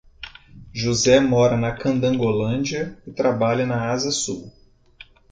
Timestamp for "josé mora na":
0.73-1.75